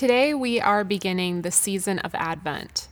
[0.00, 2.88] Today, we are beginning the season of Advent.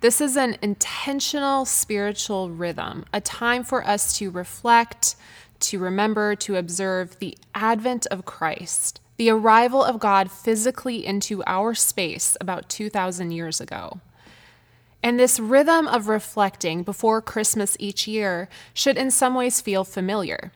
[0.00, 5.16] This is an intentional spiritual rhythm, a time for us to reflect,
[5.60, 11.74] to remember, to observe the advent of Christ, the arrival of God physically into our
[11.74, 14.00] space about 2,000 years ago.
[15.02, 20.52] And this rhythm of reflecting before Christmas each year should, in some ways, feel familiar.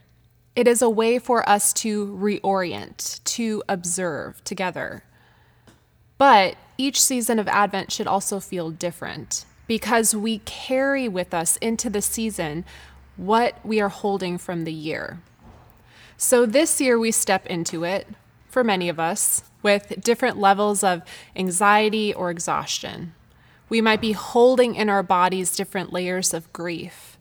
[0.56, 5.04] It is a way for us to reorient, to observe together.
[6.20, 11.88] But each season of Advent should also feel different because we carry with us into
[11.88, 12.66] the season
[13.16, 15.22] what we are holding from the year.
[16.18, 18.06] So this year we step into it,
[18.50, 21.00] for many of us, with different levels of
[21.34, 23.14] anxiety or exhaustion.
[23.70, 27.16] We might be holding in our bodies different layers of grief.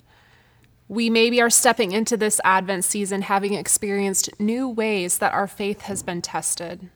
[0.90, 5.84] We maybe are stepping into this Advent season having experienced new ways that our faith
[5.84, 6.90] has been tested.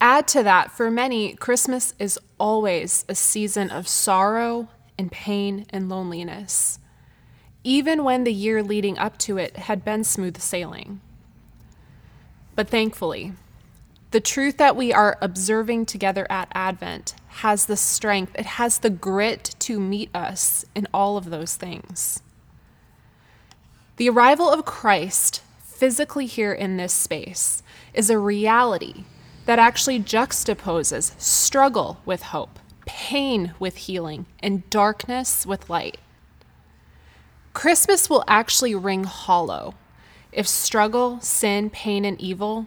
[0.00, 5.88] Add to that, for many, Christmas is always a season of sorrow and pain and
[5.88, 6.78] loneliness,
[7.64, 11.00] even when the year leading up to it had been smooth sailing.
[12.54, 13.32] But thankfully,
[14.10, 18.90] the truth that we are observing together at Advent has the strength, it has the
[18.90, 22.22] grit to meet us in all of those things.
[23.96, 29.04] The arrival of Christ physically here in this space is a reality
[29.48, 35.96] that actually juxtaposes struggle with hope, pain with healing, and darkness with light.
[37.54, 39.74] Christmas will actually ring hollow
[40.32, 42.66] if struggle, sin, pain, and evil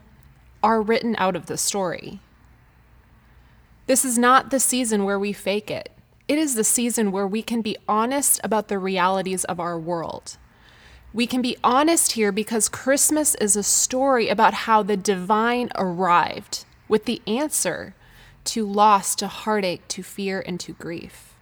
[0.63, 2.19] are written out of the story.
[3.85, 5.91] This is not the season where we fake it.
[6.27, 10.35] It is the season where we can be honest about the realities of our world.
[11.13, 16.65] We can be honest here because Christmas is a story about how the divine arrived
[16.91, 17.95] with the answer
[18.43, 21.33] to loss, to heartache, to fear, and to grief.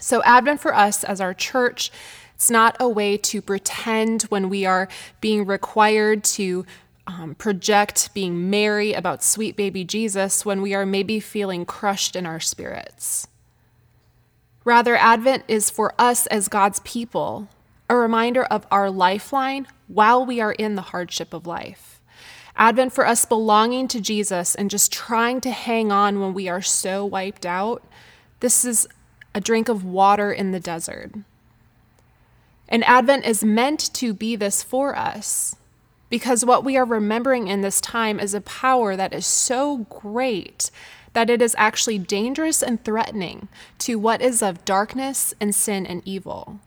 [0.00, 1.90] So, Advent for us as our church,
[2.34, 4.88] it's not a way to pretend when we are
[5.20, 6.64] being required to
[7.06, 12.26] um, project being merry about sweet baby Jesus when we are maybe feeling crushed in
[12.26, 13.26] our spirits.
[14.64, 17.48] Rather, Advent is for us as God's people
[17.88, 21.95] a reminder of our lifeline while we are in the hardship of life.
[22.56, 26.62] Advent for us belonging to Jesus and just trying to hang on when we are
[26.62, 27.84] so wiped out.
[28.40, 28.88] This is
[29.34, 31.12] a drink of water in the desert.
[32.68, 35.54] And Advent is meant to be this for us
[36.08, 40.70] because what we are remembering in this time is a power that is so great
[41.12, 46.02] that it is actually dangerous and threatening to what is of darkness and sin and
[46.04, 46.60] evil.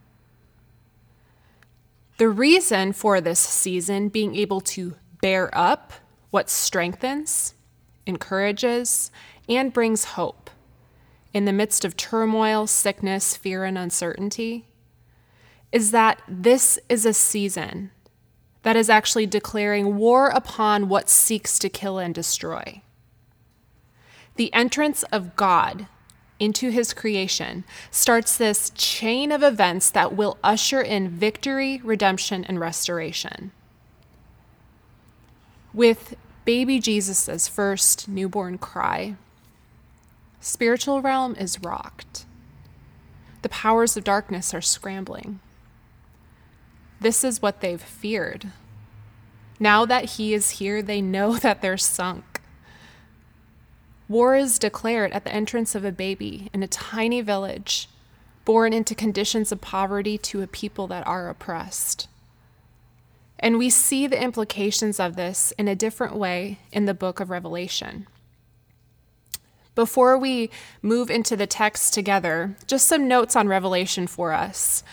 [2.17, 5.93] The reason for this season being able to bear up
[6.29, 7.53] what strengthens,
[8.05, 9.11] encourages,
[9.47, 10.49] and brings hope
[11.33, 14.65] in the midst of turmoil, sickness, fear, and uncertainty
[15.71, 17.91] is that this is a season
[18.63, 22.81] that is actually declaring war upon what seeks to kill and destroy.
[24.35, 25.87] The entrance of God
[26.39, 32.59] into his creation starts this chain of events that will usher in victory, redemption, and
[32.59, 33.51] restoration.
[35.73, 36.15] With
[36.45, 39.15] baby Jesus' first newborn cry,
[40.41, 42.25] spiritual realm is rocked.
[43.41, 45.39] The powers of darkness are scrambling.
[46.99, 48.51] This is what they've feared.
[49.59, 52.41] Now that he is here, they know that they're sunk.
[54.07, 57.87] War is declared at the entrance of a baby in a tiny village,
[58.43, 62.07] born into conditions of poverty to a people that are oppressed.
[63.39, 67.29] And we see the implications of this in a different way in the book of
[67.29, 68.05] Revelation.
[69.75, 70.49] Before we
[70.81, 74.83] move into the text together, just some notes on Revelation for us.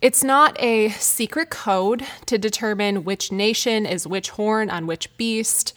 [0.00, 5.72] It's not a secret code to determine which nation is which horn on which beast.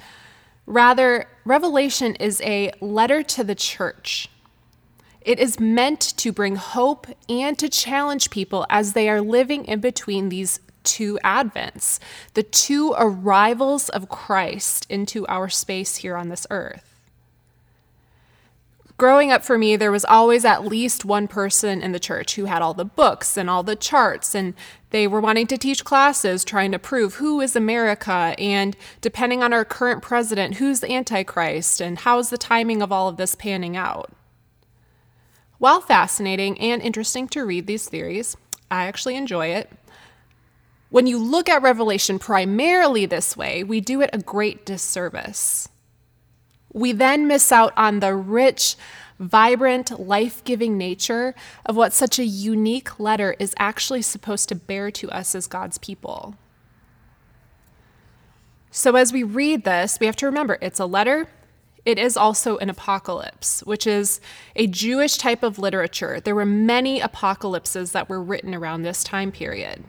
[0.67, 4.29] Rather, Revelation is a letter to the church.
[5.21, 9.79] It is meant to bring hope and to challenge people as they are living in
[9.79, 11.99] between these two advents,
[12.33, 16.95] the two arrivals of Christ into our space here on this earth.
[18.97, 22.45] growing up for me, there was always at least one person in the church who
[22.45, 24.55] had all the books and all the charts, and
[24.89, 29.53] they were wanting to teach classes trying to prove who is America, and depending on
[29.53, 33.77] our current president, who's the Antichrist, and how's the timing of all of this panning
[33.77, 34.11] out.
[35.59, 38.35] While fascinating and interesting to read these theories,
[38.69, 39.71] I actually enjoy it.
[40.89, 45.67] When you look at Revelation primarily this way, we do it a great disservice.
[46.71, 48.75] We then miss out on the rich,
[49.19, 51.35] vibrant, life giving nature
[51.65, 55.77] of what such a unique letter is actually supposed to bear to us as God's
[55.77, 56.35] people.
[58.71, 61.27] So, as we read this, we have to remember it's a letter.
[61.83, 64.19] It is also an apocalypse, which is
[64.55, 66.19] a Jewish type of literature.
[66.19, 69.83] There were many apocalypses that were written around this time period.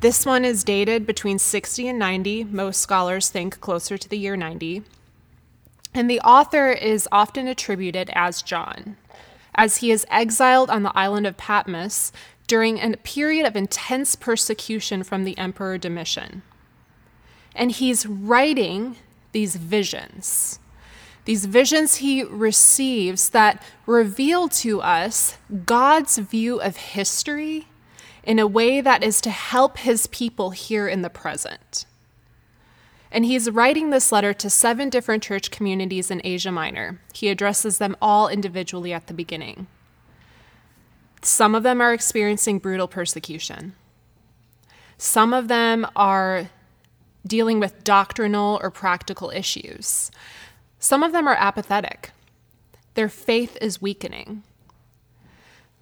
[0.00, 2.44] This one is dated between 60 and 90.
[2.44, 4.82] Most scholars think closer to the year 90.
[5.94, 8.98] And the author is often attributed as John,
[9.54, 12.12] as he is exiled on the island of Patmos
[12.46, 16.42] during a period of intense persecution from the Emperor Domitian.
[17.54, 18.96] And he's writing
[19.32, 20.58] these visions.
[21.24, 27.66] These visions he receives that reveal to us God's view of history
[28.26, 31.86] in a way that is to help his people here in the present.
[33.12, 37.00] And he's writing this letter to seven different church communities in Asia Minor.
[37.14, 39.68] He addresses them all individually at the beginning.
[41.22, 43.74] Some of them are experiencing brutal persecution.
[44.98, 46.50] Some of them are
[47.24, 50.10] dealing with doctrinal or practical issues.
[50.80, 52.10] Some of them are apathetic.
[52.94, 54.42] Their faith is weakening.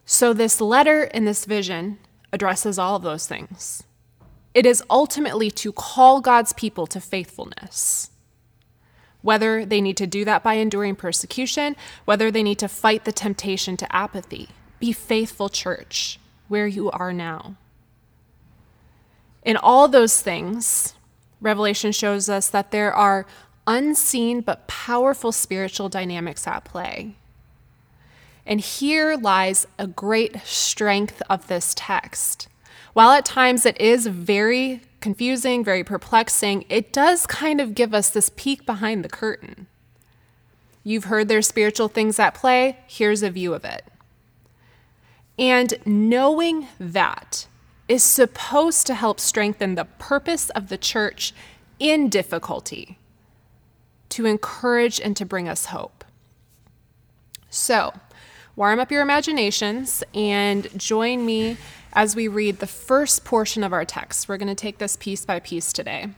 [0.06, 1.99] So, this letter and this vision
[2.34, 3.84] addresses all of those things.
[4.52, 8.10] It is ultimately to call God's people to faithfulness.
[9.22, 13.12] Whether they need to do that by enduring persecution, whether they need to fight the
[13.12, 14.50] temptation to apathy.
[14.81, 17.54] Be faithful, church, where you are now.
[19.44, 20.94] In all those things,
[21.40, 23.26] Revelation shows us that there are
[23.66, 27.16] unseen but powerful spiritual dynamics at play.
[28.46, 32.49] And here lies a great strength of this text
[32.94, 38.08] while at times it is very confusing, very perplexing, it does kind of give us
[38.08, 39.67] this peek behind the curtain.
[40.85, 43.85] You've heard there's spiritual things at play, here's a view of it.
[45.37, 47.47] And knowing that
[47.88, 51.35] is supposed to help strengthen the purpose of the church
[51.81, 52.99] in difficulty,
[54.11, 56.05] to encourage and to bring us hope.
[57.50, 57.93] So,
[58.56, 61.56] warm up your imaginations and join me
[61.92, 64.28] as we read the first portion of our text.
[64.28, 66.08] We're going to take this piece by piece today.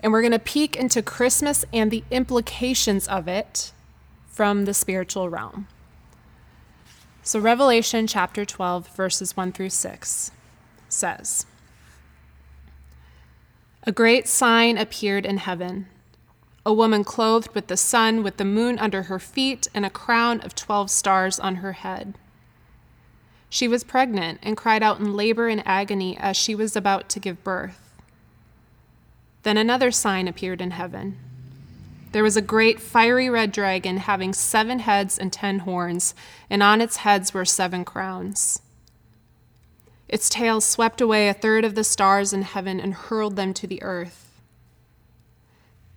[0.00, 3.72] And we're going to peek into Christmas and the implications of it
[4.26, 5.66] from the spiritual realm.
[7.22, 10.30] So, Revelation chapter 12, verses 1 through 6
[10.90, 11.46] says
[13.84, 15.86] A great sign appeared in heaven
[16.66, 20.40] a woman clothed with the sun, with the moon under her feet, and a crown
[20.40, 22.14] of 12 stars on her head.
[23.50, 27.20] She was pregnant and cried out in labor and agony as she was about to
[27.20, 27.80] give birth.
[29.42, 31.18] Then another sign appeared in heaven.
[32.12, 36.14] There was a great fiery red dragon having seven heads and ten horns,
[36.48, 38.62] and on its heads were seven crowns.
[40.08, 43.66] Its tail swept away a third of the stars in heaven and hurled them to
[43.66, 44.23] the earth.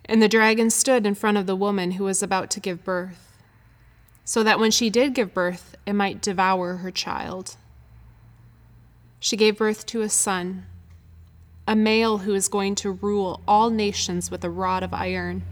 [0.08, 3.28] And the dragon stood in front of the woman who was about to give birth
[4.28, 7.56] so that when she did give birth, it might devour her child.
[9.22, 10.66] She gave birth to a son,
[11.66, 15.44] a male who is going to rule all nations with a rod of iron.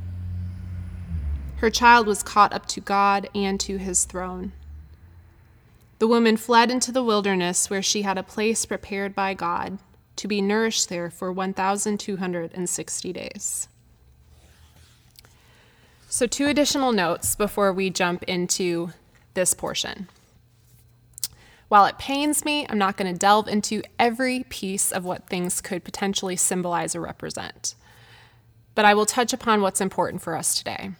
[1.60, 4.52] Her child was caught up to God and to his throne.
[6.00, 9.80] The woman fled into the wilderness where she had a place prepared by God
[10.18, 13.70] to be nourished there for 1,260 days.
[16.16, 18.92] So, two additional notes before we jump into
[19.34, 20.08] this portion.
[21.68, 25.60] While it pains me, I'm not going to delve into every piece of what things
[25.60, 27.76] could potentially symbolize or represent,
[28.76, 30.92] but I will touch upon what's important for us today.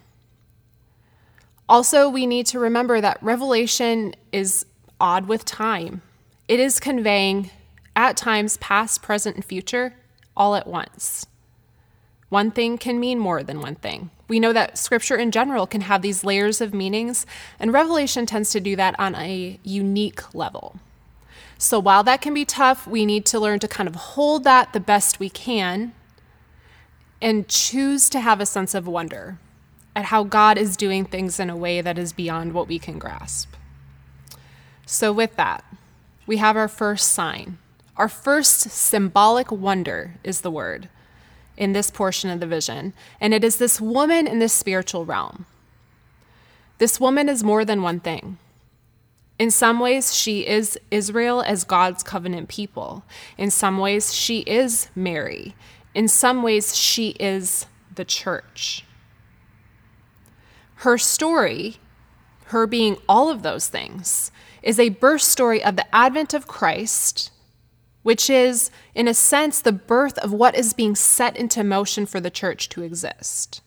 [1.66, 4.66] Also, we need to remember that Revelation is
[5.00, 6.02] odd with time.
[6.46, 7.48] It is conveying,
[7.96, 9.94] at times, past, present, and future
[10.36, 11.24] all at once.
[12.28, 14.10] One thing can mean more than one thing.
[14.28, 17.26] We know that scripture in general can have these layers of meanings,
[17.60, 20.76] and Revelation tends to do that on a unique level.
[21.58, 24.72] So while that can be tough, we need to learn to kind of hold that
[24.72, 25.92] the best we can
[27.22, 29.38] and choose to have a sense of wonder
[29.94, 32.98] at how God is doing things in a way that is beyond what we can
[32.98, 33.54] grasp.
[34.84, 35.64] So, with that,
[36.26, 37.58] we have our first sign.
[37.96, 40.90] Our first symbolic wonder is the word
[41.56, 45.46] in this portion of the vision, and it is this woman in this spiritual realm.
[46.78, 48.38] This woman is more than one thing.
[49.38, 53.04] In some ways, she is Israel as God's covenant people.
[53.36, 55.54] In some ways, she is Mary.
[55.94, 58.84] In some ways, she is the church.
[60.76, 61.76] Her story,
[62.46, 64.30] her being all of those things,
[64.62, 67.30] is a birth story of the advent of Christ,
[68.06, 72.20] which is, in a sense, the birth of what is being set into motion for
[72.20, 73.60] the church to exist.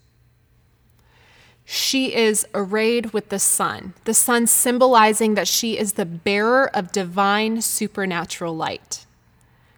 [1.65, 6.93] She is arrayed with the sun, the sun symbolizing that she is the bearer of
[6.93, 9.05] divine supernatural light.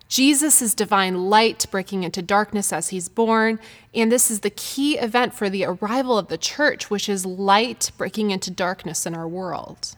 [0.08, 3.60] Jesus is divine light breaking into darkness as he's born,
[3.96, 7.90] and this is the key event for the arrival of the church, which is light
[7.98, 9.96] breaking into darkness in our world.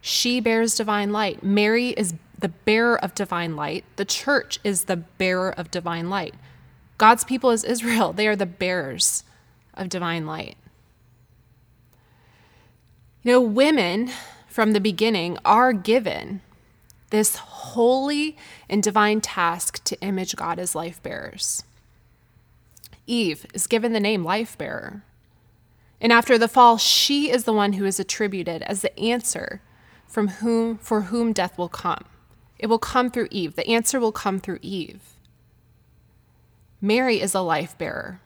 [0.00, 1.42] She bears divine light.
[1.42, 3.84] Mary is the bearer of divine light.
[3.96, 6.34] The church is the bearer of divine light.
[6.96, 8.12] God's people is Israel.
[8.12, 9.24] They are the bearers
[9.74, 10.56] of divine light.
[13.22, 14.10] You know, women
[14.48, 16.40] from the beginning are given
[17.10, 18.36] this holy
[18.68, 21.64] and divine task to image God as life bearers.
[23.06, 25.02] Eve is given the name life bearer.
[26.00, 29.62] And after the fall, she is the one who is attributed as the answer
[30.06, 32.04] from whom for whom death will come.
[32.58, 33.54] It will come through Eve.
[33.54, 35.00] The answer will come through Eve.
[36.80, 38.20] Mary is a life bearer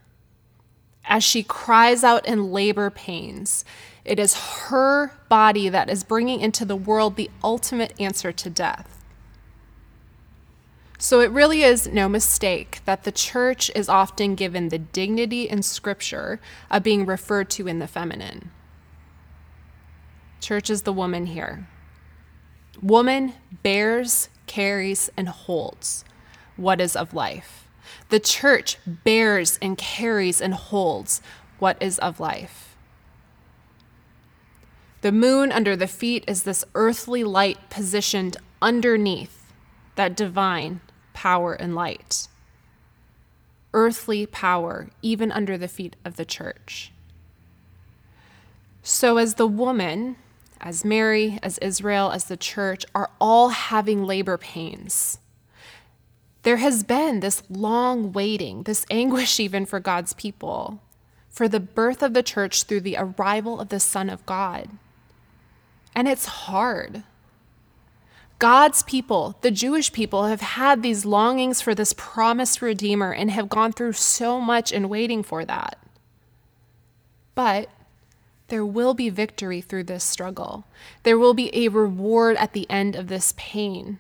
[1.05, 3.65] as she cries out in labor pains.
[4.05, 4.35] It is
[4.69, 8.99] her body that is bringing into the world the ultimate answer to death.
[10.99, 15.63] So it really is no mistake that the church is often given the dignity in
[15.63, 18.53] Scripture of being referred to in the feminine.
[20.41, 21.67] Church is the woman here.
[22.83, 26.05] Woman bears, carries, and holds
[26.57, 27.69] what is of life.
[28.09, 31.23] The church bears and carries and holds
[31.59, 32.77] what is of life.
[35.03, 39.53] The moon under the feet is this earthly light positioned underneath
[39.97, 40.81] that divine
[41.13, 42.29] power and light.
[43.75, 46.93] Earthly power, even under the feet of the church.
[48.83, 50.17] So, as the woman,
[50.63, 55.19] as Mary, as Israel, as the church are all having labor pains,
[56.43, 60.81] there has been this long waiting, this anguish even for God's people,
[61.29, 64.69] for the birth of the church through the arrival of the Son of God.
[65.95, 67.03] And it's hard.
[68.39, 73.49] God's people, the Jewish people, have had these longings for this promised Redeemer and have
[73.49, 75.79] gone through so much in waiting for that.
[77.35, 77.69] But
[78.53, 80.67] there will be victory through this struggle.
[81.05, 83.99] There will be a reward at the end of this pain.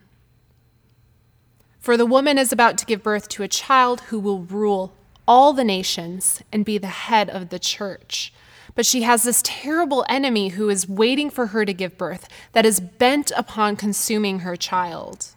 [1.80, 4.92] For the woman is about to give birth to a child who will rule
[5.26, 8.30] all the nations and be the head of the church.
[8.74, 12.66] But she has this terrible enemy who is waiting for her to give birth that
[12.66, 15.28] is bent upon consuming her child.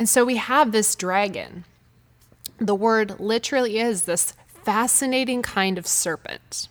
[0.00, 1.64] And so we have this dragon.
[2.58, 4.32] The word literally is this
[4.64, 6.66] fascinating kind of serpent.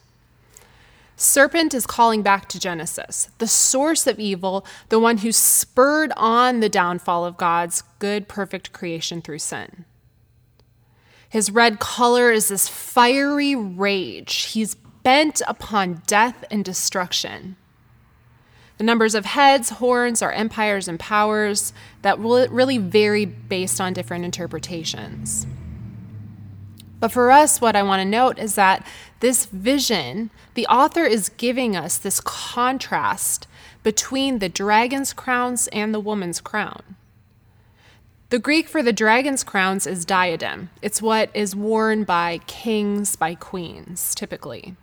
[1.21, 6.61] Serpent is calling back to Genesis, the source of evil, the one who spurred on
[6.61, 9.85] the downfall of God's good, perfect creation through sin.
[11.29, 14.45] His red color is this fiery rage.
[14.45, 17.55] He's bent upon death and destruction.
[18.79, 23.93] The numbers of heads, horns are empires and powers that will really vary based on
[23.93, 25.45] different interpretations.
[27.01, 28.85] But for us, what I want to note is that
[29.21, 33.47] this vision, the author is giving us this contrast
[33.81, 36.95] between the dragon's crowns and the woman's crown.
[38.29, 40.69] The Greek for the dragon's crowns is diadem.
[40.83, 44.75] It's what is worn by kings, by queens, typically.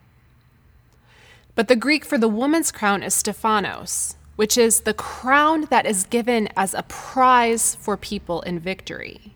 [1.54, 6.04] But the Greek for the woman's crown is Stephanos, which is the crown that is
[6.04, 9.34] given as a prize for people in victory.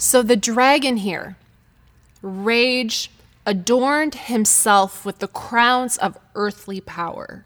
[0.00, 1.36] So the dragon here,
[2.22, 3.10] rage,
[3.44, 7.44] adorned himself with the crowns of earthly power.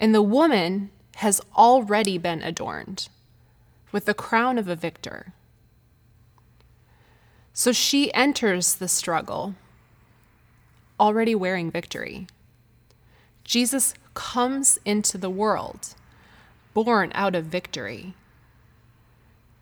[0.00, 3.08] And the woman has already been adorned
[3.92, 5.32] with the crown of a victor.
[7.52, 9.54] So she enters the struggle
[10.98, 12.26] already wearing victory.
[13.44, 15.94] Jesus comes into the world
[16.74, 18.14] born out of victory.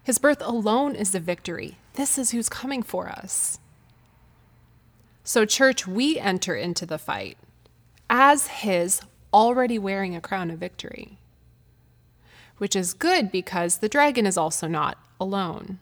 [0.09, 1.77] His birth alone is the victory.
[1.93, 3.59] This is who's coming for us.
[5.23, 7.37] So, church, we enter into the fight
[8.09, 9.03] as his
[9.35, 11.19] already wearing a crown of victory,
[12.57, 15.79] which is good because the dragon is also not alone.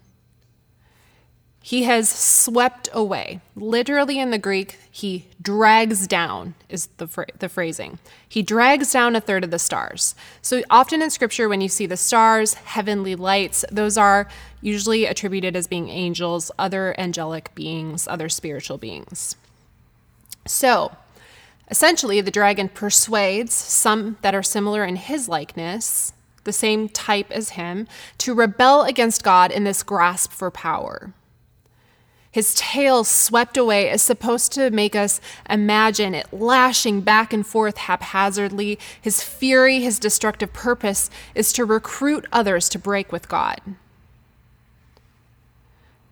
[1.67, 3.41] He has swept away.
[3.57, 7.99] Literally in the Greek, he drags down, is the, the phrasing.
[8.29, 10.15] He drags down a third of the stars.
[10.41, 14.29] So often in scripture, when you see the stars, heavenly lights, those are
[14.61, 19.35] usually attributed as being angels, other angelic beings, other spiritual beings.
[20.47, 20.93] So
[21.69, 26.13] essentially, the dragon persuades some that are similar in his likeness,
[26.45, 31.13] the same type as him, to rebel against God in this grasp for power.
[32.37, 37.79] His tail swept away is supposed to make us imagine it lashing back and forth
[37.79, 38.79] haphazardly.
[39.01, 43.63] His fury, his destructive purpose is to recruit others to break with God.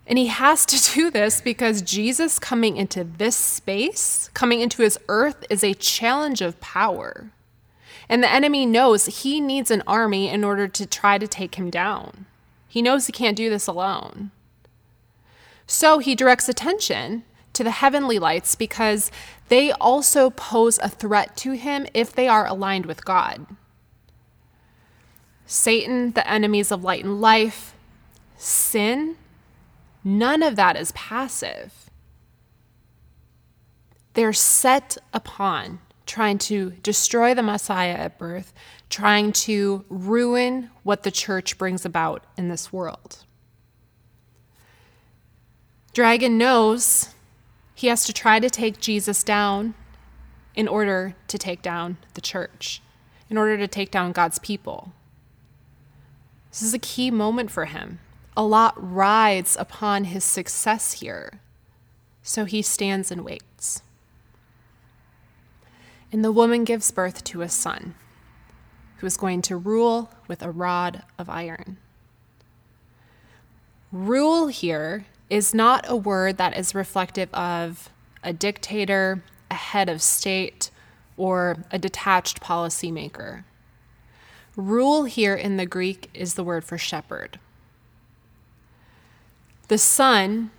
[0.07, 4.99] And he has to do this because Jesus coming into this space, coming into his
[5.09, 7.33] earth, is a challenge of power.
[8.09, 11.69] And the enemy knows he needs an army in order to try to take him
[11.69, 12.25] down.
[12.67, 14.31] He knows he can't do this alone.
[15.67, 19.11] So he directs attention to the heavenly lights because
[19.49, 23.47] they also pose a threat to him if they are aligned with God.
[25.47, 27.75] Satan, the enemies of light and life,
[28.37, 29.17] sin,
[30.03, 31.91] none of that is passive.
[34.15, 38.53] They're set upon trying to destroy the Messiah at birth,
[38.91, 43.25] trying to ruin what the church brings about in this world.
[45.95, 47.11] Dragon knows
[47.73, 49.75] he has to try to take Jesus down
[50.57, 52.83] in order to take down the church,
[53.31, 54.93] in order to take down God's people.
[56.51, 58.01] This is a key moment for him.
[58.37, 61.41] A lot rides upon his success here.
[62.25, 63.81] So he stands and waits.
[66.11, 67.95] And the woman gives birth to a son
[68.97, 71.77] who is going to rule with a rod of iron.
[73.93, 77.91] Rule here is not a word that is reflective of
[78.23, 80.71] a dictator, a head of state,
[81.17, 83.45] or a detached policymaker.
[84.57, 87.39] Rule here in the Greek is the word for shepherd.
[89.69, 90.51] The son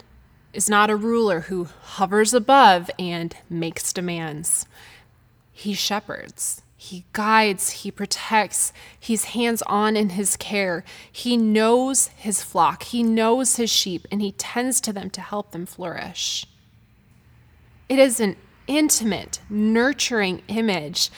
[0.52, 4.66] is not a ruler who hovers above and makes demands.
[5.52, 6.62] He shepherds.
[6.78, 10.84] He guides, he protects, he's hands on in his care.
[11.10, 15.52] He knows his flock, he knows his sheep, and he tends to them to help
[15.52, 16.46] them flourish.
[17.88, 18.36] It is an
[18.68, 21.10] intimate, nurturing image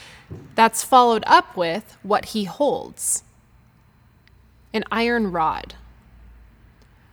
[0.54, 3.24] that's followed up with what he holds
[4.72, 5.74] an iron rod.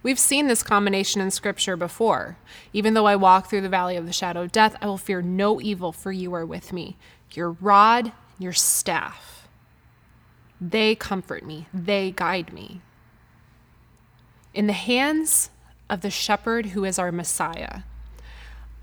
[0.04, 2.38] We've seen this combination in scripture before.
[2.74, 5.22] Even though I walk through the valley of the shadow of death, I will fear
[5.22, 6.98] no evil, for you are with me.
[7.32, 9.48] Your rod your staff.
[10.60, 12.82] They comfort me, they guide me.
[14.54, 15.50] In the hands
[15.90, 17.82] of the shepherd who is our Messiah,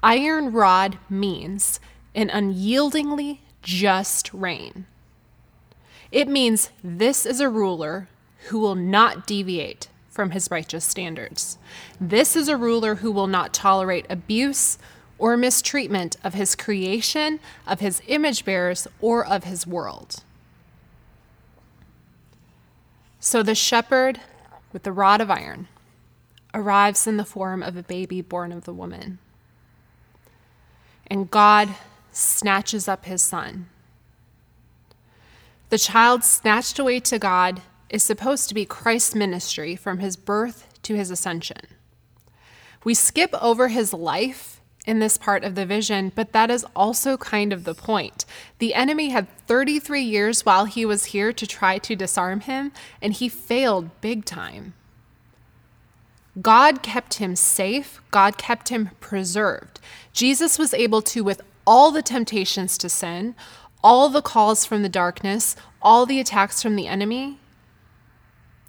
[0.02, 1.80] iron rod means
[2.14, 4.86] an unyieldingly just reign.
[6.10, 8.08] It means this is a ruler
[8.48, 11.56] who will not deviate from his righteous standards.
[11.98, 14.76] This is a ruler who will not tolerate abuse
[15.22, 20.16] or mistreatment of his creation, of his image bearers, or of his world.
[23.20, 24.20] So the shepherd
[24.72, 25.68] with the rod of iron
[26.52, 29.20] arrives in the form of a baby born of the woman.
[31.06, 31.68] And God
[32.10, 33.68] snatches up his son.
[35.68, 40.66] The child snatched away to God is supposed to be Christ's ministry from his birth
[40.82, 41.68] to his ascension.
[42.82, 47.16] We skip over his life in this part of the vision, but that is also
[47.16, 48.24] kind of the point.
[48.58, 53.12] The enemy had 33 years while he was here to try to disarm him, and
[53.12, 54.74] he failed big time.
[56.40, 59.80] God kept him safe, God kept him preserved.
[60.12, 63.34] Jesus was able to, with all the temptations to sin,
[63.84, 67.38] all the calls from the darkness, all the attacks from the enemy,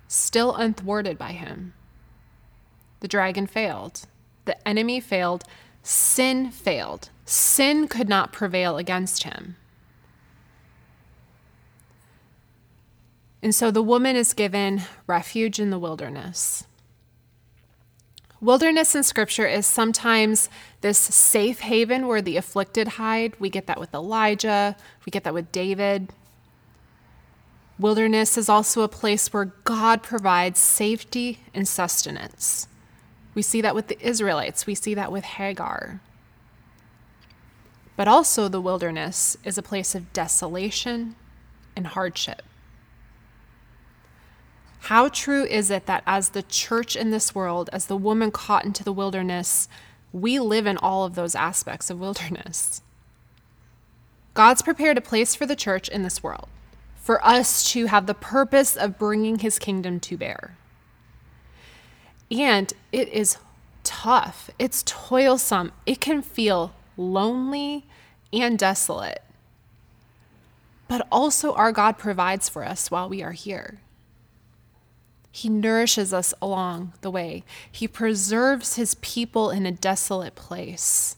[0.08, 1.74] still unthwarted by him.
[3.00, 4.02] The dragon failed.
[4.46, 5.44] The enemy failed
[5.84, 7.10] Sin failed.
[7.26, 9.58] Sin could not prevail against him.
[13.42, 16.66] And so the woman is given refuge in the wilderness.
[18.40, 20.50] Wilderness in scripture is sometimes
[20.82, 23.34] this safe haven where the afflicted hide.
[23.40, 26.14] We get that with Elijah, we get that with David.
[27.80, 32.68] Wilderness is also a place where God provides safety and sustenance.
[33.34, 36.00] We see that with the Israelites, we see that with Hagar.
[37.96, 41.16] but also the wilderness is a place of desolation
[41.76, 42.42] and hardship.
[44.82, 48.66] How true is it that as the church in this world, as the woman caught
[48.66, 49.70] into the wilderness,
[50.12, 52.82] we live in all of those aspects of wilderness?
[54.34, 56.50] God's prepared a place for the church in this world,
[56.96, 60.58] for us to have the purpose of bringing his kingdom to bear.
[62.32, 63.38] And it is
[63.84, 67.86] tough, it's toilsome, it can feel lonely
[68.32, 69.22] and desolate.
[70.88, 73.80] But also, our God provides for us while we are here.
[75.32, 77.44] He nourishes us along the way.
[77.72, 81.18] He preserves his people in a desolate place.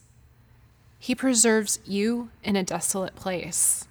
[0.98, 3.88] He preserves you in a desolate place.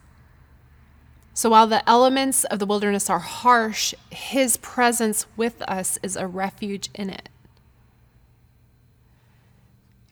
[1.37, 6.29] So while the elements of the wilderness are harsh, his presence with us is a
[6.29, 7.29] refuge in it.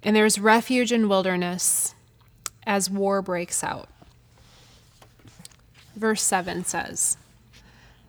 [0.03, 1.95] And there's refuge in wilderness
[2.67, 3.89] as war breaks out.
[5.95, 7.17] Verse 7 says,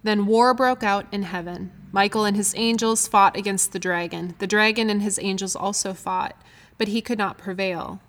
[0.02, 1.71] Then war broke out in heaven.
[1.91, 4.34] Michael and his angels fought against the dragon.
[4.39, 6.36] The dragon and his angels also fought,
[6.80, 8.02] but he could not prevail.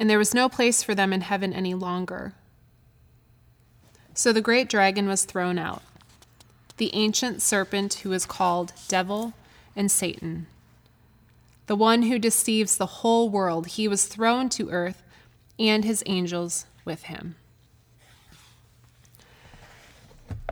[0.00, 2.34] And there was no place for them in heaven any longer.
[4.20, 5.80] So the great dragon was thrown out,
[6.76, 9.32] the ancient serpent who is called Devil
[9.74, 10.46] and Satan,
[11.68, 13.66] the one who deceives the whole world.
[13.66, 15.02] He was thrown to earth
[15.58, 17.36] and his angels with him.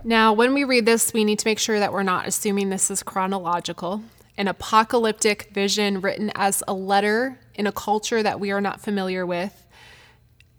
[0.03, 2.91] Now, when we read this, we need to make sure that we're not assuming this
[2.91, 4.03] is chronological.
[4.39, 9.27] An apocalyptic vision written as a letter in a culture that we are not familiar
[9.27, 9.67] with.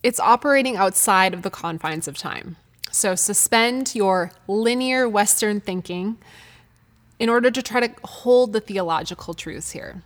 [0.04, 2.58] It's operating outside of the confines of time.
[2.92, 6.18] So suspend your linear Western thinking
[7.20, 10.02] in order to try to hold the theological truths here.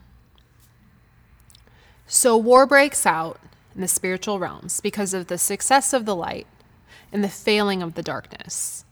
[2.08, 3.40] So war breaks out
[3.74, 6.48] in the spiritual realms because of the success of the light
[7.12, 8.86] and the failing of the darkness.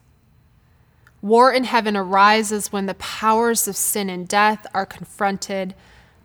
[1.22, 5.76] War in heaven arises when the powers of sin and death are confronted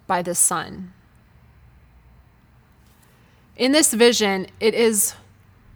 [0.07, 0.93] by the Son.
[3.57, 5.15] In this vision, it is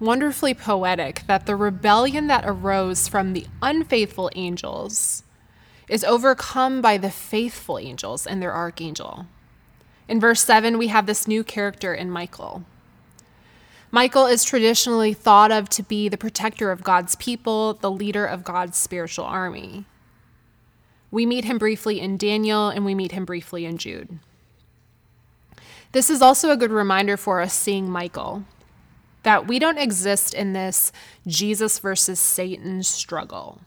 [0.01, 5.23] wonderfully poetic that the rebellion that arose from the unfaithful angels
[5.89, 9.27] is overcome by the faithful angels and their archangel.
[10.09, 12.65] In verse 7, we have this new character in Michael.
[13.93, 18.45] Michael is traditionally thought of to be the protector of God's people, the leader of
[18.45, 19.85] God's spiritual army.
[21.11, 24.21] We meet him briefly in Daniel and we meet him briefly in Jude.
[25.93, 28.45] This is also a good reminder for us seeing Michael
[29.23, 30.93] that we don't exist in this
[31.27, 33.61] Jesus versus Satan struggle.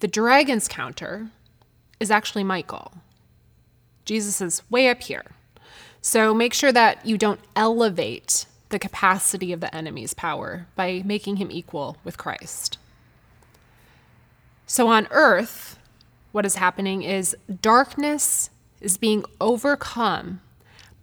[0.00, 1.28] The dragon's counter
[1.98, 2.92] is actually Michael.
[4.04, 5.24] Jesus is way up here.
[6.00, 11.36] So make sure that you don't elevate the capacity of the enemy's power by making
[11.36, 12.78] him equal with Christ.
[14.66, 15.78] So on earth,
[16.32, 18.50] what is happening is darkness
[18.80, 20.40] is being overcome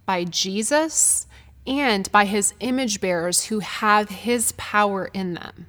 [0.06, 1.25] by Jesus
[1.66, 5.66] and by his image bearers who have his power in them.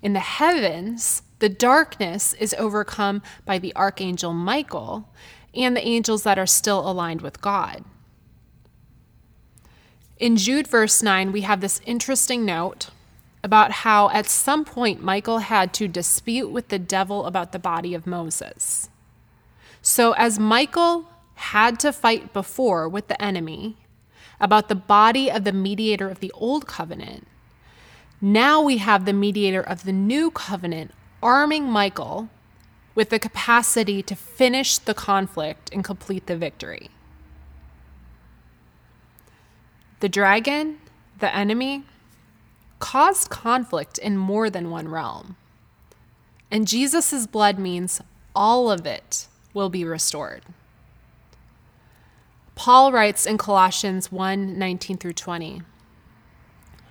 [0.00, 5.08] In the heavens, the darkness is overcome by the archangel Michael
[5.54, 7.84] and the angels that are still aligned with God.
[10.18, 12.90] In Jude, verse 9, we have this interesting note
[13.44, 17.94] about how at some point Michael had to dispute with the devil about the body
[17.94, 18.88] of Moses.
[19.80, 23.76] So, as Michael had to fight before with the enemy
[24.40, 27.26] about the body of the mediator of the old covenant,
[28.20, 32.28] now we have the mediator of the new covenant arming Michael
[32.94, 36.90] with the capacity to finish the conflict and complete the victory.
[40.00, 40.78] The dragon,
[41.18, 41.84] the enemy,
[42.80, 45.36] caused conflict in more than one realm.
[46.50, 48.00] And Jesus' blood means
[48.34, 50.42] all of it will be restored.
[52.58, 55.62] Paul writes in Colossians 1 19 through 20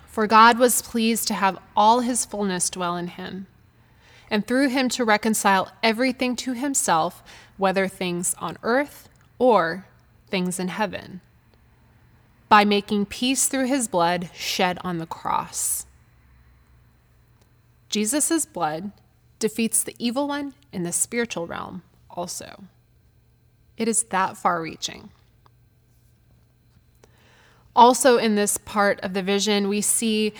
[0.06, 3.46] For God was pleased to have all his fullness dwell in him
[4.30, 7.22] and through him to reconcile everything to himself,
[7.58, 9.84] whether things on earth or
[10.28, 11.20] things in heaven,
[12.48, 15.84] by making peace through his blood shed on the cross.
[17.90, 18.92] Jesus' blood
[19.38, 22.64] defeats the evil one in the spiritual realm also.
[23.76, 25.10] It is that far reaching.
[27.78, 30.32] Also, in this part of the vision, we see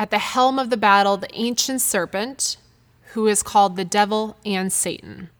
[0.00, 2.56] at the helm of the battle the ancient serpent
[3.12, 5.30] who is called the devil and Satan.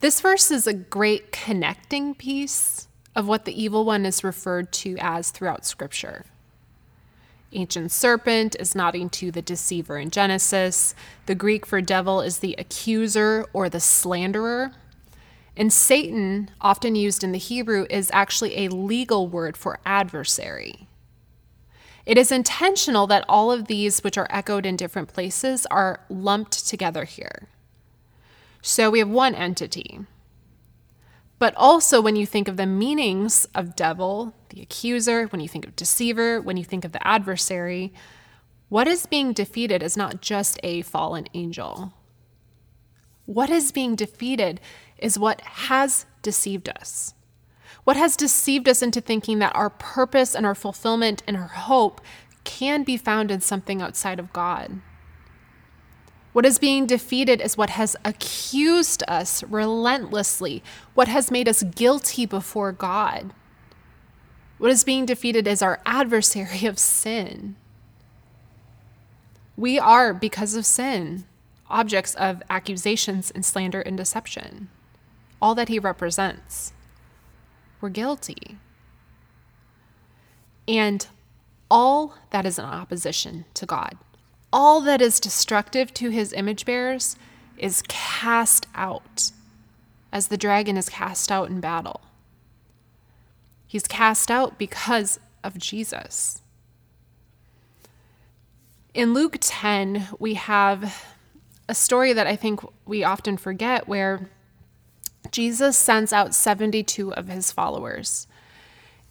[0.00, 4.98] This verse is a great connecting piece of what the evil one is referred to
[5.00, 6.26] as throughout Scripture.
[7.52, 10.94] Ancient serpent is nodding to the deceiver in Genesis.
[11.24, 14.72] The Greek for devil is the accuser or the slanderer.
[15.60, 20.88] And Satan, often used in the Hebrew, is actually a legal word for adversary.
[22.06, 26.66] It is intentional that all of these, which are echoed in different places, are lumped
[26.66, 27.48] together here.
[28.62, 30.00] So we have one entity.
[31.38, 35.66] But also, when you think of the meanings of devil, the accuser, when you think
[35.66, 37.92] of deceiver, when you think of the adversary,
[38.70, 41.92] what is being defeated is not just a fallen angel.
[43.26, 44.58] What is being defeated
[45.02, 47.14] is what has deceived us.
[47.84, 52.00] What has deceived us into thinking that our purpose and our fulfillment and our hope
[52.44, 54.80] can be found in something outside of God.
[56.32, 60.62] What is being defeated is what has accused us relentlessly,
[60.94, 63.32] what has made us guilty before God.
[64.58, 67.56] What is being defeated is our adversary of sin.
[69.56, 71.24] We are, because of sin,
[71.68, 74.68] objects of accusations and slander and deception.
[75.40, 76.72] All that he represents.
[77.80, 78.58] We're guilty.
[80.68, 81.06] And
[81.70, 83.96] all that is in opposition to God,
[84.52, 87.16] all that is destructive to his image bearers,
[87.56, 89.30] is cast out
[90.12, 92.00] as the dragon is cast out in battle.
[93.66, 96.42] He's cast out because of Jesus.
[98.92, 101.06] In Luke 10, we have
[101.68, 104.28] a story that I think we often forget where
[105.30, 108.26] Jesus sends out 72 of his followers.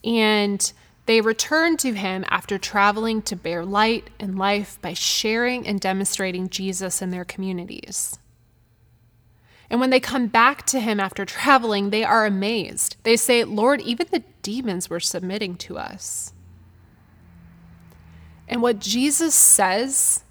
[0.03, 0.71] And
[1.05, 6.49] they return to him after traveling to bear light and life by sharing and demonstrating
[6.49, 8.19] Jesus in their communities.
[9.69, 12.97] And when they come back to him after traveling, they are amazed.
[13.03, 16.34] They say, Lord, even the demons were submitting to us.
[18.47, 20.23] And what Jesus says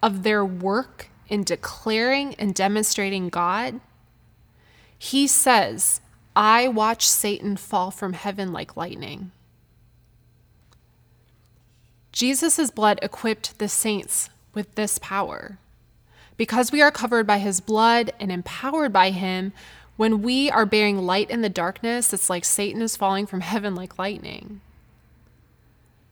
[0.00, 3.80] of their work in declaring and demonstrating God,
[4.98, 6.00] he says,
[6.34, 9.30] I watch Satan fall from heaven like lightning.
[12.12, 15.58] Jesus' blood equipped the saints with this power.
[16.36, 19.52] Because we are covered by his blood and empowered by him,
[19.96, 23.74] when we are bearing light in the darkness, it's like Satan is falling from heaven
[23.74, 24.60] like lightning.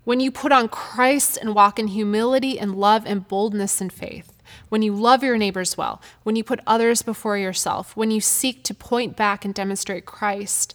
[0.05, 4.36] When you put on Christ and walk in humility and love and boldness and faith,
[4.69, 8.63] when you love your neighbors well, when you put others before yourself, when you seek
[8.65, 10.75] to point back and demonstrate Christ,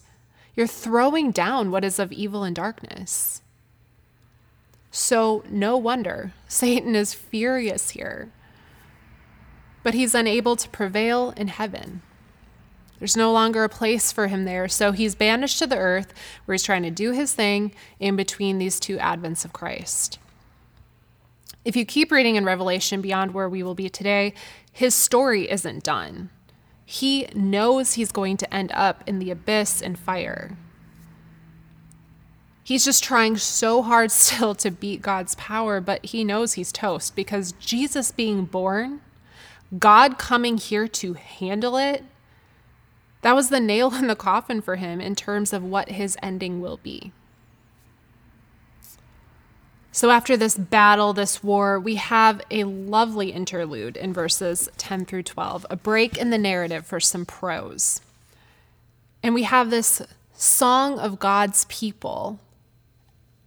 [0.54, 3.42] you're throwing down what is of evil and darkness.
[4.90, 8.30] So, no wonder Satan is furious here
[9.82, 12.02] but he's unable to prevail in heaven.
[12.98, 16.54] There's no longer a place for him there, so he's banished to the earth where
[16.54, 20.18] he's trying to do his thing in between these two advents of Christ.
[21.64, 24.34] If you keep reading in Revelation beyond where we will be today,
[24.72, 26.30] his story isn't done.
[26.84, 30.56] He knows he's going to end up in the abyss and fire.
[32.64, 37.14] He's just trying so hard still to beat God's power, but he knows he's toast
[37.14, 39.00] because Jesus being born
[39.78, 42.04] God coming here to handle it,
[43.22, 46.60] that was the nail in the coffin for him in terms of what his ending
[46.60, 47.12] will be.
[49.94, 55.24] So, after this battle, this war, we have a lovely interlude in verses 10 through
[55.24, 58.00] 12, a break in the narrative for some prose.
[59.22, 60.00] And we have this
[60.34, 62.40] song of God's people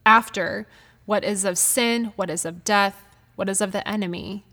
[0.05, 0.67] after
[1.07, 3.03] what is of sin, what is of death,
[3.35, 4.43] what is of the enemy,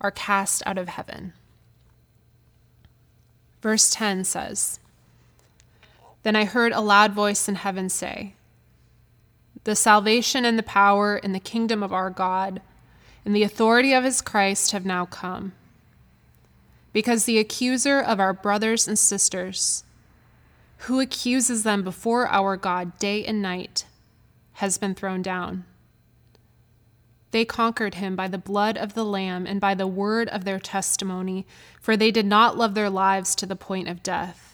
[0.00, 1.34] are cast out of heaven.
[3.60, 4.80] Verse 10 says,
[6.22, 8.32] Then I heard a loud voice in heaven say,
[9.68, 12.62] The salvation and the power and the kingdom of our God
[13.26, 15.52] and the authority of his Christ have now come.
[16.94, 19.84] Because the accuser of our brothers and sisters,
[20.86, 23.84] who accuses them before our God day and night,
[24.54, 25.66] has been thrown down.
[27.32, 30.58] They conquered him by the blood of the Lamb and by the word of their
[30.58, 31.46] testimony,
[31.78, 34.47] for they did not love their lives to the point of death.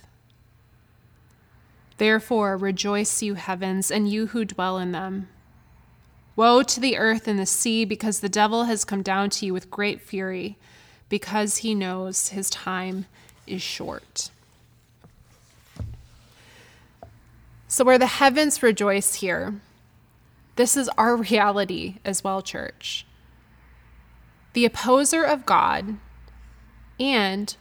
[1.99, 5.29] Therefore, rejoice, you heavens, and you who dwell in them.
[6.37, 9.53] Woe to the earth and the sea, because the devil has come down to you
[9.53, 10.57] with great fury,
[11.09, 13.07] because he knows his time
[13.47, 14.31] is short.
[17.69, 19.61] So, where the heavens rejoice here,
[20.57, 23.07] this is our reality as well, church.
[24.53, 25.97] The opposer of God
[26.99, 27.57] and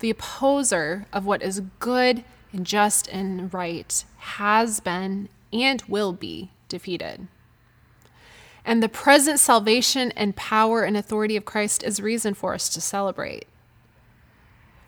[0.00, 2.24] the opposer of what is good
[2.56, 7.28] and just and right has been and will be defeated.
[8.64, 12.80] And the present salvation and power and authority of Christ is reason for us to
[12.80, 13.46] celebrate.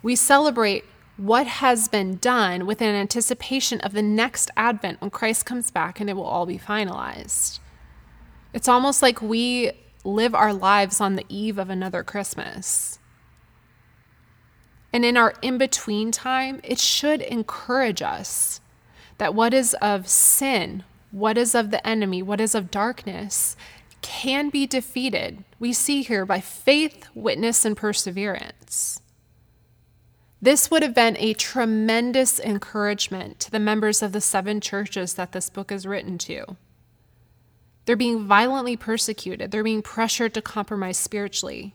[0.03, 0.85] We celebrate
[1.19, 6.01] what has been done with an anticipation of the next advent when Christ comes back
[6.01, 7.59] and it will all be finalized.
[8.55, 9.73] It's almost like we
[10.05, 12.98] live our lives on the eve of another Christmas.
[14.93, 18.61] And in our in between time, it should encourage us
[19.19, 23.57] that what is of sin, what is of the enemy, what is of darkness,
[24.01, 25.45] can be defeated.
[25.59, 29.01] We see here by faith, witness, and perseverance.
[30.41, 35.33] This would have been a tremendous encouragement to the members of the seven churches that
[35.33, 36.57] this book is written to.
[37.85, 41.75] They're being violently persecuted, they're being pressured to compromise spiritually.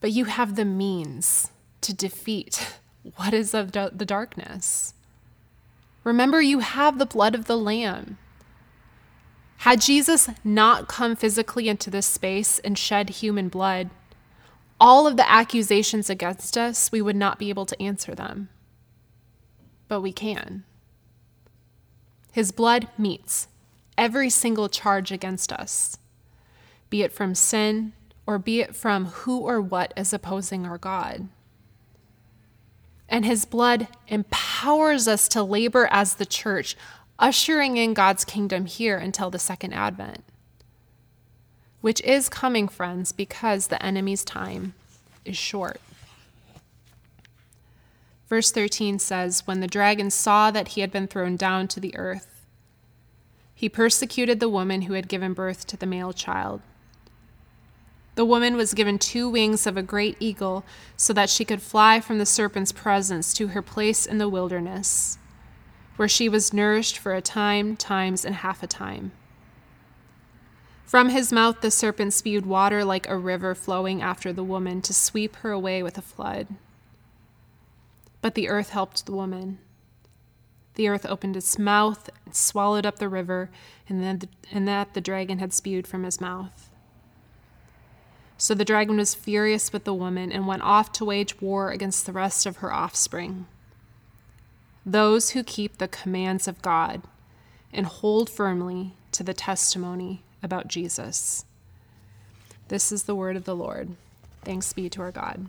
[0.00, 1.50] But you have the means
[1.82, 2.78] to defeat
[3.16, 4.94] what is of the darkness.
[6.04, 8.18] Remember, you have the blood of the Lamb.
[9.58, 13.90] Had Jesus not come physically into this space and shed human blood,
[14.80, 18.48] all of the accusations against us, we would not be able to answer them.
[19.88, 20.64] But we can.
[22.32, 23.48] His blood meets
[23.98, 25.98] every single charge against us,
[26.88, 27.92] be it from sin
[28.30, 31.26] or be it from who or what is opposing our God.
[33.08, 36.76] And his blood empowers us to labor as the church,
[37.18, 40.22] ushering in God's kingdom here until the second advent
[41.80, 44.74] which is coming, friends, because the enemy's time
[45.24, 45.80] is short.
[48.28, 51.96] Verse 13 says When the dragon saw that he had been thrown down to the
[51.96, 52.44] earth,
[53.54, 56.60] he persecuted the woman who had given birth to the male child.
[58.20, 60.62] The woman was given two wings of a great eagle
[60.94, 65.16] so that she could fly from the serpent's presence to her place in the wilderness,
[65.96, 69.12] where she was nourished for a time, times, and half a time.
[70.84, 74.92] From his mouth the serpent spewed water like a river flowing after the woman to
[74.92, 76.48] sweep her away with a flood.
[78.20, 79.60] But the earth helped the woman.
[80.74, 83.48] The earth opened its mouth and swallowed up the river,
[83.88, 86.69] and, then the, and that the dragon had spewed from his mouth.
[88.40, 92.06] So the dragon was furious with the woman and went off to wage war against
[92.06, 93.46] the rest of her offspring.
[94.86, 97.02] Those who keep the commands of God
[97.70, 101.44] and hold firmly to the testimony about Jesus.
[102.68, 103.90] This is the word of the Lord.
[104.42, 105.46] Thanks be to our God.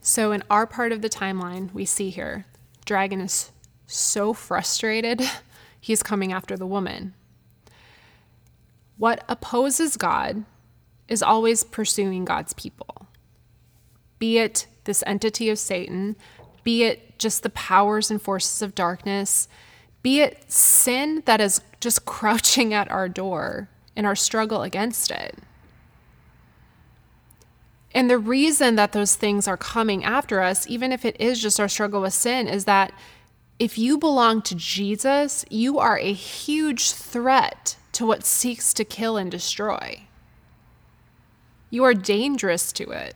[0.00, 2.46] So, in our part of the timeline, we see here
[2.84, 3.52] Dragon is
[3.86, 5.22] so frustrated,
[5.80, 7.14] he's coming after the woman.
[8.98, 10.44] What opposes God
[11.08, 13.06] is always pursuing God's people,
[14.18, 16.16] be it this entity of Satan,
[16.64, 19.48] be it just the powers and forces of darkness,
[20.02, 25.38] be it sin that is just crouching at our door in our struggle against it.
[27.92, 31.58] And the reason that those things are coming after us, even if it is just
[31.58, 32.92] our struggle with sin, is that
[33.58, 39.16] if you belong to Jesus, you are a huge threat to what seeks to kill
[39.16, 40.02] and destroy.
[41.70, 43.14] You are dangerous to it.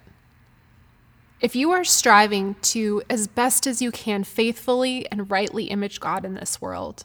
[1.41, 6.25] If you are striving to, as best as you can, faithfully and rightly image God
[6.25, 7.05] in this world,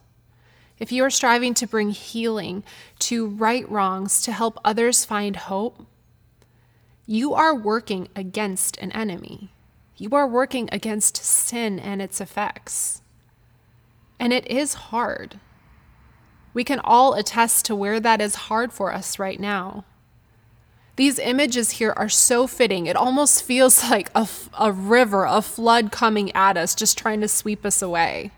[0.78, 2.64] if you are striving to bring healing,
[3.00, 5.86] to right wrongs, to help others find hope,
[7.06, 9.52] you are working against an enemy.
[9.98, 13.02] You are working against sin and its effects.
[14.20, 15.40] And it is hard.
[16.54, 19.84] We can all attest to where that is hard for us right now.
[20.96, 22.86] These images here are so fitting.
[22.86, 27.28] It almost feels like a, a river, a flood coming at us, just trying to
[27.28, 28.32] sweep us away.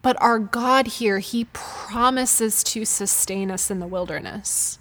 [0.00, 4.78] But our God here, He promises to sustain us in the wilderness.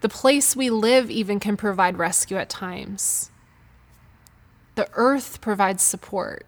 [0.00, 3.30] The place we live even can provide rescue at times.
[4.74, 6.44] The earth provides support.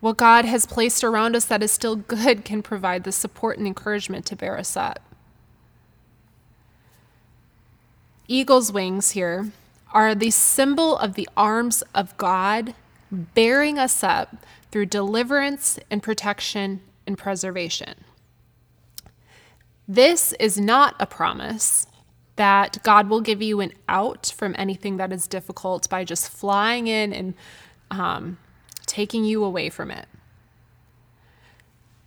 [0.00, 3.66] What God has placed around us that is still good can provide the support and
[3.66, 5.00] encouragement to bear us up.
[8.28, 9.50] eagle's wings here
[9.92, 12.74] are the symbol of the arms of God
[13.10, 14.36] bearing us up
[14.70, 17.94] through deliverance and protection and preservation.
[19.86, 21.86] This is not a promise
[22.34, 26.88] that God will give you an out from anything that is difficult by just flying
[26.88, 27.34] in and
[27.90, 28.36] um,
[28.96, 30.06] taking you away from it.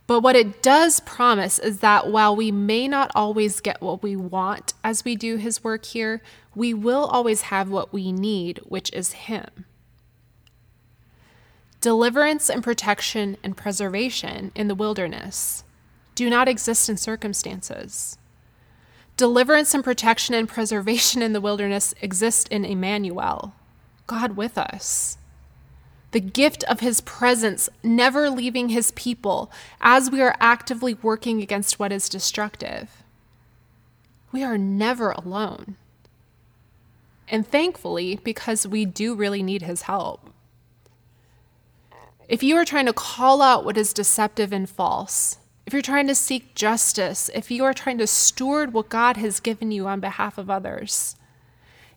[0.08, 4.16] But what it does promise is that while we may not always get what we
[4.16, 6.20] want as we do his work here,
[6.52, 9.66] we will always have what we need, which is him.
[11.80, 15.62] Deliverance and protection and preservation in the wilderness
[16.16, 18.18] do not exist in circumstances.
[19.16, 23.54] Deliverance and protection and preservation in the wilderness exist in Emmanuel,
[24.08, 25.18] God with us.
[26.12, 29.50] The gift of his presence never leaving his people
[29.80, 33.02] as we are actively working against what is destructive.
[34.32, 35.76] We are never alone.
[37.28, 40.30] And thankfully, because we do really need his help.
[42.28, 46.08] If you are trying to call out what is deceptive and false, if you're trying
[46.08, 50.00] to seek justice, if you are trying to steward what God has given you on
[50.00, 51.14] behalf of others,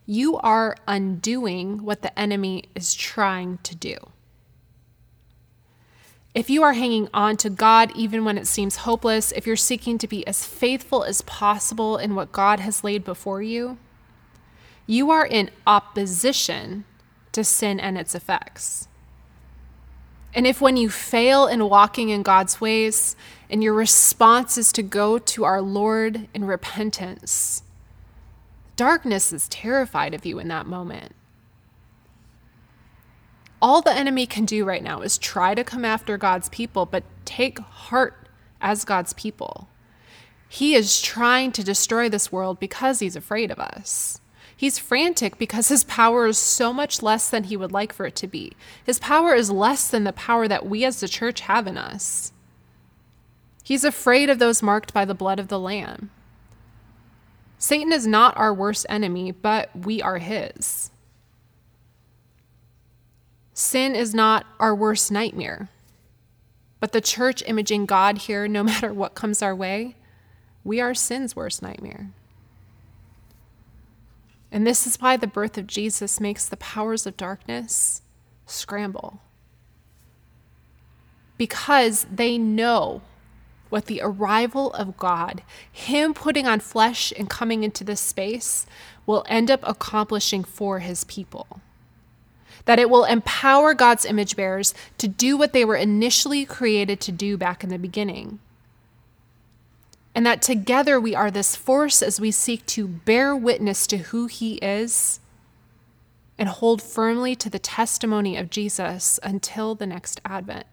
[0.06, 3.96] you are undoing what the enemy is trying to do.
[6.34, 9.98] If you are hanging on to God even when it seems hopeless, if you're seeking
[10.00, 13.78] to be as faithful as possible in what God has laid before you,
[14.88, 16.86] you are in opposition
[17.32, 18.88] to sin and its effects.
[20.34, 23.16] And if when you fail in walking in God's ways
[23.50, 27.62] and your response is to go to our Lord in repentance,
[28.76, 31.14] darkness is terrified of you in that moment.
[33.62, 37.04] All the enemy can do right now is try to come after God's people, but
[37.24, 38.28] take heart
[38.60, 39.70] as God's people.
[40.50, 44.20] He is trying to destroy this world because he's afraid of us.
[44.56, 48.16] He's frantic because his power is so much less than he would like for it
[48.18, 48.54] to be.
[48.84, 52.32] His power is less than the power that we as the church have in us.
[53.64, 56.12] He's afraid of those marked by the blood of the Lamb.
[57.64, 60.92] Satan is not our worst enemy, but we are his.
[63.54, 65.70] Sin is not our worst nightmare,
[66.82, 69.96] but the church imaging God here, no matter what comes our way,
[70.66, 72.10] we are sin's worst nightmare.
[74.52, 78.02] And this is why the birth of Jesus makes the powers of darkness
[78.46, 79.22] scramble.
[81.38, 83.04] Because they know
[83.74, 88.66] what the arrival of God, Him putting on flesh and coming into this space,
[89.06, 91.60] will end up accomplishing for His people.
[92.64, 97.12] That it will empower God's image bearers to do what they were initially created to
[97.12, 98.40] do back in the beginning
[100.16, 104.28] and that together we are this force as we seek to bear witness to who
[104.28, 105.20] He is
[106.38, 110.68] and hold firmly to the testimony of Jesus until the next advent.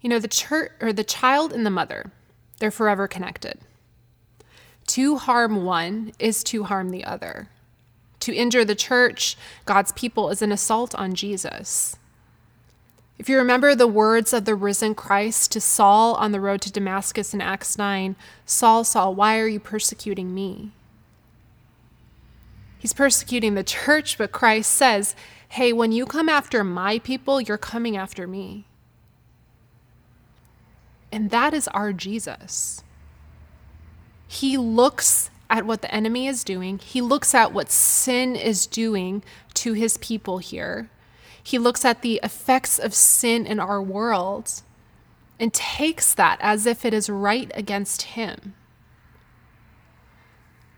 [0.00, 2.12] You know, the church or the child and the mother,
[2.58, 3.58] they're forever connected.
[4.88, 7.48] To harm one is to harm the other.
[8.20, 11.96] To injure the church, God's people, is an assault on Jesus.
[13.18, 16.72] If you remember the words of the risen Christ to Saul on the road to
[16.72, 20.72] Damascus in Acts 9 Saul, Saul, why are you persecuting me?
[22.78, 25.14] He's persecuting the church, but Christ says,
[25.50, 28.64] hey, when you come after my people, you're coming after me.
[31.12, 32.82] And that is our Jesus.
[34.28, 39.24] He looks at what the enemy is doing, he looks at what sin is doing
[39.54, 40.88] to his people here
[41.42, 44.62] he looks at the effects of sin in our world
[45.38, 48.54] and takes that as if it is right against him.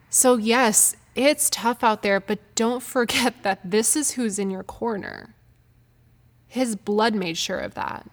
[0.09, 4.62] So, yes, it's tough out there, but don't forget that this is who's in your
[4.62, 5.35] corner.
[6.47, 8.09] His blood made sure of that.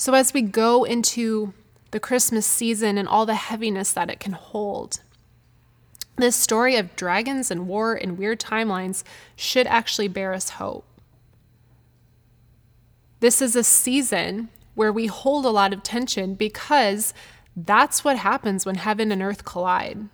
[0.00, 1.52] So, as we go into
[1.90, 5.00] the Christmas season and all the heaviness that it can hold,
[6.16, 9.04] this story of dragons and war and weird timelines
[9.36, 10.86] should actually bear us hope.
[13.20, 17.12] This is a season where we hold a lot of tension because
[17.54, 20.08] that's what happens when heaven and earth collide.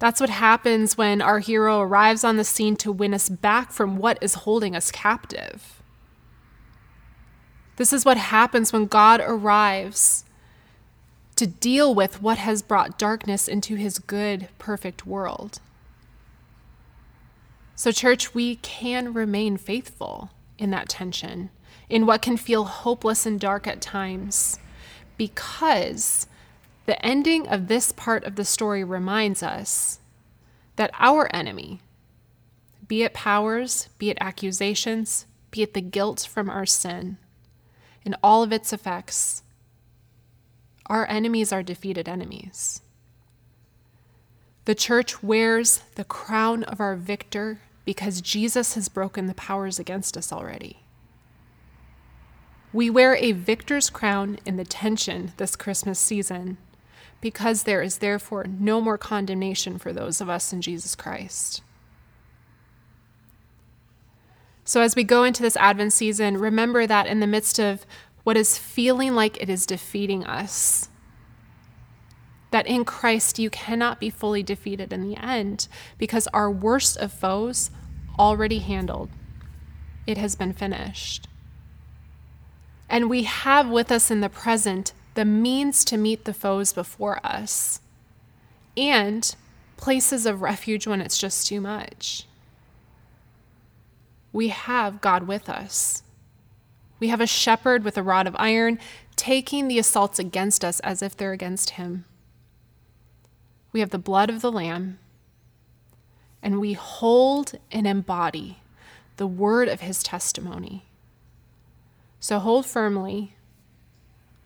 [0.00, 3.98] That's what happens when our hero arrives on the scene to win us back from
[3.98, 5.81] what is holding us captive.
[7.76, 10.24] This is what happens when God arrives
[11.36, 15.60] to deal with what has brought darkness into his good, perfect world.
[17.74, 21.50] So, church, we can remain faithful in that tension,
[21.88, 24.58] in what can feel hopeless and dark at times,
[25.16, 26.26] because
[26.86, 29.98] the ending of this part of the story reminds us
[30.76, 31.80] that our enemy,
[32.86, 37.18] be it powers, be it accusations, be it the guilt from our sin,
[38.04, 39.42] and all of its effects,
[40.86, 42.82] our enemies are defeated enemies.
[44.64, 50.16] The church wears the crown of our victor because Jesus has broken the powers against
[50.16, 50.84] us already.
[52.72, 56.58] We wear a victor's crown in the tension this Christmas season
[57.20, 61.62] because there is therefore no more condemnation for those of us in Jesus Christ.
[64.64, 67.84] So, as we go into this Advent season, remember that in the midst of
[68.22, 70.88] what is feeling like it is defeating us,
[72.52, 75.66] that in Christ you cannot be fully defeated in the end
[75.98, 77.70] because our worst of foes
[78.18, 79.08] already handled.
[80.06, 81.26] It has been finished.
[82.88, 87.24] And we have with us in the present the means to meet the foes before
[87.24, 87.80] us
[88.76, 89.34] and
[89.76, 92.26] places of refuge when it's just too much.
[94.32, 96.02] We have God with us.
[96.98, 98.78] We have a shepherd with a rod of iron
[99.16, 102.04] taking the assaults against us as if they're against him.
[103.72, 104.98] We have the blood of the Lamb,
[106.42, 108.58] and we hold and embody
[109.16, 110.84] the word of his testimony.
[112.20, 113.34] So hold firmly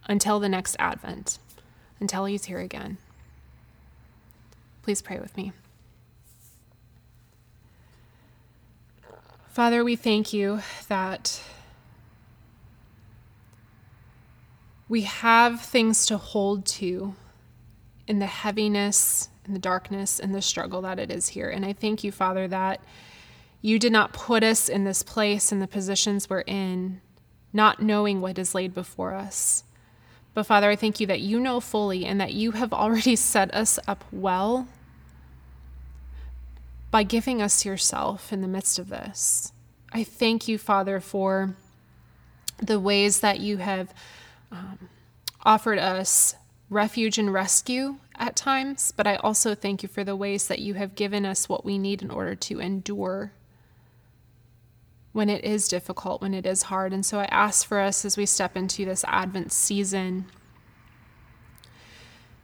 [0.06, 1.38] until the next Advent,
[2.00, 2.98] until he's here again.
[4.82, 5.52] Please pray with me.
[9.56, 11.42] Father, we thank you that
[14.86, 17.14] we have things to hold to
[18.06, 21.48] in the heaviness and the darkness and the struggle that it is here.
[21.48, 22.82] And I thank you, Father, that
[23.62, 27.00] you did not put us in this place in the positions we're in,
[27.54, 29.64] not knowing what is laid before us.
[30.34, 33.54] But Father, I thank you that you know fully and that you have already set
[33.54, 34.68] us up well
[36.96, 39.52] by giving us yourself in the midst of this.
[39.92, 41.54] I thank you, Father, for
[42.56, 43.92] the ways that you have
[44.50, 44.88] um,
[45.44, 46.36] offered us
[46.70, 50.72] refuge and rescue at times, but I also thank you for the ways that you
[50.72, 53.30] have given us what we need in order to endure
[55.12, 56.94] when it is difficult, when it is hard.
[56.94, 60.24] And so I ask for us as we step into this Advent season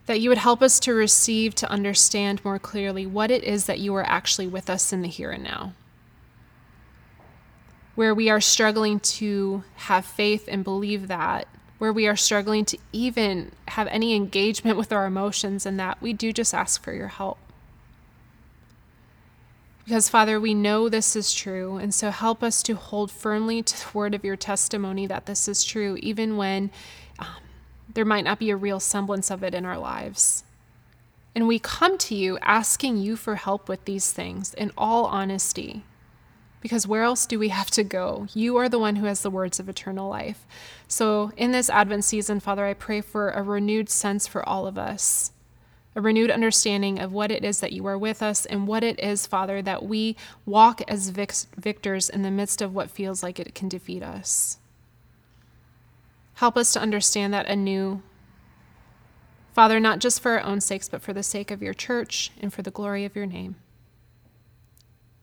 [0.06, 3.78] that you would help us to receive, to understand more clearly what it is that
[3.78, 5.74] you are actually with us in the here and now.
[7.94, 11.46] Where we are struggling to have faith and believe that,
[11.78, 16.12] where we are struggling to even have any engagement with our emotions, and that we
[16.12, 17.38] do just ask for your help.
[19.84, 23.76] Because, Father, we know this is true, and so help us to hold firmly to
[23.76, 26.70] the word of your testimony that this is true, even when
[27.92, 30.44] there might not be a real semblance of it in our lives.
[31.34, 35.84] And we come to you asking you for help with these things in all honesty.
[36.60, 38.28] Because where else do we have to go?
[38.34, 40.46] You are the one who has the words of eternal life.
[40.86, 44.78] So, in this Advent season, Father, I pray for a renewed sense for all of
[44.78, 45.32] us
[45.94, 48.98] a renewed understanding of what it is that you are with us and what it
[48.98, 50.16] is, Father, that we
[50.46, 54.58] walk as victors in the midst of what feels like it can defeat us.
[56.42, 58.02] Help us to understand that anew.
[59.52, 62.52] Father, not just for our own sakes, but for the sake of your church and
[62.52, 63.54] for the glory of your name.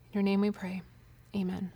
[0.05, 0.81] In your name we pray.
[1.35, 1.73] Amen.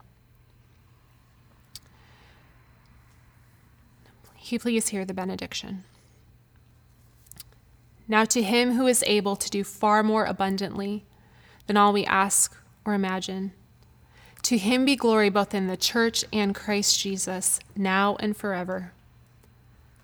[4.45, 5.83] you please hear the benediction?
[8.07, 11.03] Now to him who is able to do far more abundantly
[11.67, 13.51] than all we ask or imagine,
[14.43, 18.92] to him be glory both in the church and Christ Jesus, now and forever.